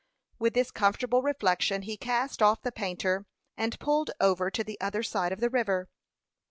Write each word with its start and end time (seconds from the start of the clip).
With 0.39 0.55
this 0.55 0.71
comfortable 0.71 1.21
reflection 1.21 1.83
he 1.83 1.95
cast 1.95 2.41
off 2.41 2.63
the 2.63 2.71
painter, 2.71 3.27
and 3.55 3.79
pulled 3.79 4.09
over 4.19 4.49
to 4.49 4.63
the 4.63 4.81
other 4.81 5.03
side 5.03 5.31
of 5.31 5.41
the 5.41 5.49
river. 5.51 5.89